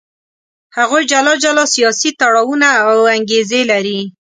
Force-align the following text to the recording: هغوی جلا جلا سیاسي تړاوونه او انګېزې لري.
هغوی 0.77 1.01
جلا 1.11 1.33
جلا 1.43 1.65
سیاسي 1.75 2.09
تړاوونه 2.19 2.69
او 2.89 2.93
انګېزې 3.15 3.61
لري. 3.71 3.99